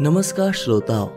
नमस्कार 0.00 0.52
श्रोताओं, 0.52 1.08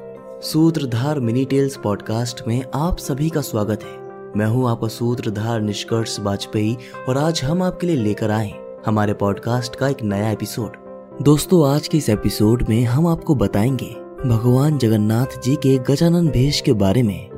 सूत्रधार 0.42 1.20
मिनी 1.20 1.45
टेल्स 1.45 1.77
पॉडकास्ट 1.77 2.42
में 2.47 2.63
आप 2.74 2.97
सभी 2.97 3.29
का 3.29 3.42
स्वागत 3.42 3.83
है। 3.83 4.33
मैं 4.38 4.46
हूँ 4.46 4.69
आपका 4.69 4.88
सूत्रधार 4.88 5.61
निष्कर्ष 5.61 6.19
वाजपेयी 6.19 6.78
और 7.10 7.18
आज 7.18 7.42
हम 7.44 7.63
आपके 7.63 7.88
लिए 7.88 7.96
लेकर 7.96 8.32
आए 8.32 8.54
हमारे 8.86 9.13
पॉडकास्ट 9.13 9.76
का 9.76 9.90
एक 9.90 10.04
नया 10.04 10.29
एपिसोड। 10.29 10.78
दोस्तों, 11.21 11.76
आज 11.76 11.88
के 11.88 11.98
इस 11.98 12.10
एपिसोड 12.10 12.66
में 12.70 12.84
हम 12.84 13.08
आपको 13.08 13.36
बताएँगे 13.36 13.94
भगवान 14.29 14.78
जगन्नाथ 14.78 15.41
जी 15.44 15.55
के 15.55 15.78
गजानन 15.78 16.28
भेष 16.28 16.62
के 16.62 16.73
बारे 16.73 17.04
में। 17.04 17.30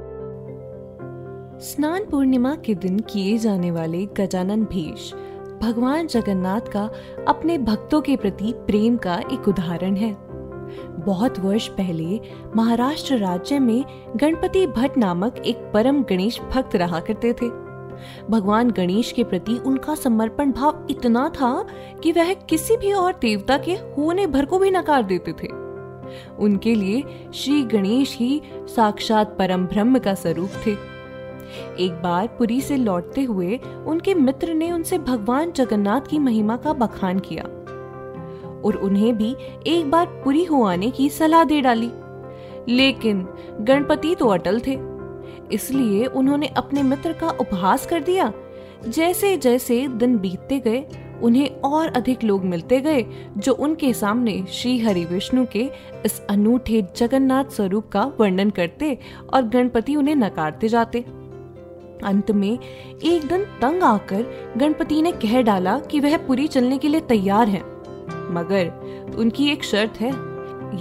स्नान 1.61 2.05
पूर्णिमा 2.05 2.55
के 2.55 2.75
दिन 2.75 2.99
किए 2.99 3.37
जाने 3.37 3.71
वाले 3.71 4.05
गजानन 4.05 4.63
भेष, 4.63 5.13
भगवान 5.63 6.07
जगन्नाथ 6.07 6.61
का 6.61 6.89
अपने 7.27 7.57
भक्तों 7.57 8.01
के 8.01 8.15
प्रति 8.15 8.53
प्रेम 8.57 8.97
का 8.97 9.23
एक 9.33 9.47
उदाहरण 9.47 9.95
है। 9.95 10.28
बहुत 11.05 11.39
वर्ष 11.39 11.67
पहले 11.67 12.19
महाराष्ट्र 12.55 13.17
राज्य 13.17 13.59
में 13.59 13.85
गणपति 14.15 14.67
भट्ट 14.67 14.97
नामक 14.97 15.37
एक 15.37 15.57
परम 15.73 16.03
गणेश 16.03 16.41
भक्त 16.41 16.75
रहा 16.75 16.99
करते 16.99 17.33
थे। 17.33 17.69
भगवान 18.29 18.71
गणेश 18.71 19.11
के 19.11 19.23
प्रति 19.23 19.53
उनका 19.65 19.95
समर्पण 19.95 20.51
भाव 20.51 20.87
इतना 20.89 21.29
था 21.29 21.67
कि 22.03 22.11
वह 22.11 22.33
किसी 22.33 22.77
भी 22.77 22.91
और 22.93 23.13
देवता 23.13 23.57
के 23.57 23.71
होने 23.71 24.27
भर 24.27 24.45
को 24.45 24.59
भी 24.59 24.71
नकार 24.71 25.03
देते 25.03 25.33
थे। 25.33 25.47
उनके 26.39 26.75
लिए 26.75 27.03
श्री 27.33 27.63
गणेश 27.63 28.17
ही 28.17 28.41
साक्षात 28.75 29.35
परम 29.39 29.65
ब्रह्म 29.65 29.99
का 29.99 30.13
स्वरूप 30.13 30.49
थे। 30.65 30.71
एक 31.79 32.01
बार 32.03 32.27
पुरी 32.27 32.61
से 32.61 32.77
लौटते 32.77 33.23
हुए 33.23 33.59
उनके 33.87 34.13
मित्र 34.13 34.53
ने 34.53 34.71
उनसे 34.71 34.97
भगवान 34.97 35.51
जगन्नाथ 35.51 36.01
की 36.01 36.19
महिमा 36.19 36.57
का 36.57 36.73
बखान 36.73 37.19
किया। 37.19 37.58
और 38.65 38.75
उन्हें 38.75 39.17
भी 39.17 39.35
एक 39.67 39.89
बार 39.91 40.05
पूरी 40.23 40.43
हो 40.43 40.63
आने 40.63 40.89
की 40.91 41.09
सलाह 41.09 41.43
दे 41.43 41.61
डाली। 41.61 41.91
लेकिन 42.67 43.27
गणपति 43.61 44.15
तो 44.15 44.27
अटल 44.27 44.59
थे, 44.59 44.77
इसलिए 45.51 46.05
उन्होंने 46.05 46.47
अपने 46.47 46.83
मित्र 46.83 47.13
का 47.13 47.29
उपहास 47.29 47.85
कर 47.85 48.01
दिया। 48.01 48.31
जैसे 48.87 49.37
जैसे 49.37 49.87
दिन 49.87 50.17
बीतते 50.17 50.59
गए, 50.59 50.85
उन्हें 51.23 51.49
और 51.61 51.87
अधिक 51.87 52.23
लोग 52.23 52.43
मिलते 52.43 52.79
गए, 52.81 53.05
जो 53.37 53.53
उनके 53.53 53.93
सामने 53.93 54.43
श्री 54.49 54.77
हरि 54.79 55.05
विष्णु 55.05 55.45
के 55.45 55.69
इस 56.05 56.21
अनूठे 56.29 56.81
जगन्नाथ 56.97 57.45
स्वरूप 57.45 57.87
का 57.87 58.03
वर्णन 58.19 58.49
करते 58.49 58.97
और 59.33 59.41
गणपति 59.41 59.95
उन्हें 59.95 60.15
नकारते 60.15 60.67
जाते। 60.67 60.99
अंत 62.03 62.31
में 62.31 62.57
एक 63.03 63.27
दिन 63.27 63.43
तंग 63.61 63.83
आकर 63.83 64.25
गणपति 64.57 65.01
ने 65.01 65.11
कह 65.11 65.41
डाला 65.41 65.77
कि 65.79 65.99
वह 65.99 66.17
पुरी 66.17 66.47
चलने 66.47 66.77
के 66.77 66.87
लिए 66.87 67.01
तैयार 67.01 67.47
हैं। 67.47 67.63
मगर 68.31 69.15
उनकी 69.17 69.49
एक 69.49 69.63
शर्त 69.63 69.99
है, 70.01 70.09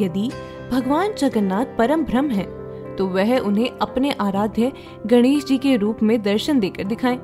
यदि 0.02 0.30
भगवान 0.72 1.14
जगन्नाथ 1.14 1.76
परम 1.78 2.04
ब्रह्म 2.04 2.30
है 2.30 2.46
तो 2.96 3.06
वह 3.06 3.38
उन्हें 3.38 3.70
अपने 3.70 4.10
आराध्य 4.20 4.72
गणेश 5.06 5.44
जी 5.44 5.58
के 5.58 5.76
रूप 5.76 6.02
में 6.02 6.20
दर्शन 6.22 6.60
देकर 6.60 6.84
दिखाएँ। 6.84 7.18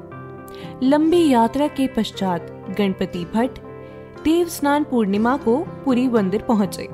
लंबी 0.82 1.28
यात्रा 1.28 1.66
के 1.68 1.86
पश्चात 1.86 2.50
गणपति 2.78 3.24
भट्ट 3.34 3.58
देव 4.24 4.48
स्नान 4.48 4.84
पूर्णिमा 4.84 5.36
को 5.36 5.56
पुरी 5.84 6.06
मंदिर 6.08 6.42
पहुँचे 6.42 6.88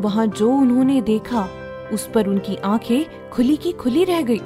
वहाँ 0.00 0.26
जो 0.26 0.50
उन्होंने 0.50 1.00
देखा, 1.00 1.48
उस 1.92 2.08
पर 2.14 2.26
उनकी 2.26 2.56
आँखें 2.56 3.30
खुली 3.30 3.56
की 3.56 3.72
खुली 3.72 4.04
रह 4.04 4.22
गई 4.22 4.40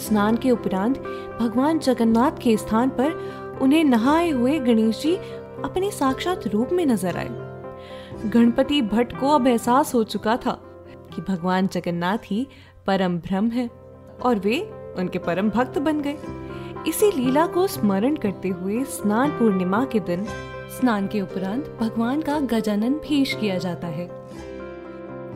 स्नान 0.00 0.36
के 0.36 0.50
उपरांत 0.50 0.98
भगवान 1.40 1.78
जगन्नाथ 1.78 2.38
के 2.42 2.56
स्थान 2.56 2.88
पर 2.90 3.58
उन्हें 3.62 3.82
नहाए 3.84 4.30
हुए 4.30 4.58
गणेश 4.58 5.00
जी 5.02 5.16
अपने 5.64 5.90
साक्षात 5.90 6.46
रूप 6.46 6.72
में 6.72 6.84
नज़र 6.86 7.16
आए। 7.16 8.30
गणपति 8.30 8.80
भट्ट 8.82 9.16
को 9.20 9.28
अब 9.28 9.46
एहसास 9.46 9.94
हो 9.94 10.02
चुका 10.04 10.36
था 10.36 10.58
कि 11.14 11.22
भगवान 11.22 11.66
जगन्नाथ 11.66 12.18
ही 12.24 12.46
परम 12.86 13.16
ब्रह्म 13.18 13.50
है 13.50 13.68
और 14.22 14.38
वे 14.38 14.60
उनके 14.98 15.18
परम 15.18 15.50
भक्त 15.50 15.78
बन 15.78 16.00
गए। 16.00 16.16
इसी 16.88 17.10
लीला 17.12 17.46
को 17.46 17.66
स्मरण 17.66 18.16
करते 18.16 18.48
हुए 18.48 18.84
स्नान 18.90 19.30
पूर्णिमा 19.30 19.84
के 19.84 20.00
दिन 20.00 20.24
स्नान 20.70 21.06
के 21.06 21.20
उपरांत 21.20 21.76
भगवान 21.80 22.20
का 22.22 22.38
गजानन 22.40 22.94
पेश 22.98 23.36
किया 23.40 23.58
जाता 23.58 23.86
है। 23.86 24.08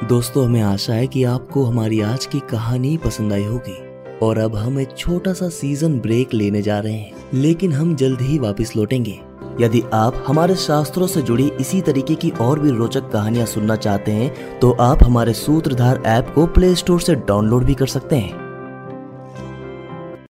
दोस्तों, 0.09 0.44
हमें 0.44 0.62
आशा 0.62 0.93
है 0.93 1.06
कि 1.06 1.25
आपको 1.25 1.65
हमारी 1.65 2.00
आज 2.00 2.27
की 2.27 2.41
कहानी 2.41 2.97
पसंद 2.97 3.32
आई 3.32 3.44
होगी 3.44 3.77
और 4.19 4.38
अब 4.38 4.56
हम 4.56 4.78
एक 4.81 4.97
छोटा 4.97 5.32
सा 5.32 5.48
सीज़न 5.48 5.98
ब्रेक 6.00 6.34
लेने 6.34 6.62
जा 6.62 6.78
रहे 6.78 6.93
हैं, 6.93 7.31
लेकिन 7.34 7.72
हम 7.72 7.94
जल्द 7.97 8.21
ही 8.21 8.38
वापस 8.38 8.72
लौटेंगे। 8.77 9.21
यदि 9.60 9.82
आप 9.92 10.25
हमारे 10.26 10.54
शास्त्रों 10.54 11.06
से 11.06 11.22
जुड़ी 11.22 11.48
इसी 11.60 11.81
तरीके 11.81 12.15
की 12.15 12.31
और 12.31 12.59
भी 12.59 12.70
रोचक 12.70 13.10
कहानियाँ 13.10 13.47
सुनना 13.47 13.76
चाहते 13.76 14.12
हैं 14.12 14.59
तो 14.59 14.72
आप 14.72 15.04
हमारे 15.04 15.32
सूत्रधार 15.32 16.03
ऐप 16.06 16.32
को 16.34 16.47
प्ले 16.47 16.75
स्टोर 16.75 17.00
से 17.00 17.15
डाउनलोड 17.15 17.65
भी 17.65 17.75
कर 17.75 17.87
सकते 17.87 18.16
हैं। 18.16 18.44